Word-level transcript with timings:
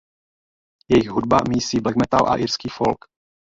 Jejich 0.89 1.09
hudba 1.09 1.39
mísí 1.49 1.77
black 1.79 1.97
metal 2.01 2.25
a 2.27 2.33
irský 2.41 2.69
folk. 2.73 3.01